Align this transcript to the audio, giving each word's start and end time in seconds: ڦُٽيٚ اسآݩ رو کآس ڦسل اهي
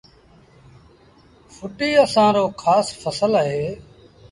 ڦُٽيٚ 1.55 2.01
اسآݩ 2.05 2.33
رو 2.35 2.45
کآس 2.61 2.87
ڦسل 3.01 3.31
اهي 3.41 3.65